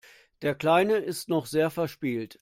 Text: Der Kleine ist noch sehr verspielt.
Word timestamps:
Der 0.41 0.55
Kleine 0.55 0.95
ist 0.95 1.29
noch 1.29 1.45
sehr 1.45 1.69
verspielt. 1.69 2.39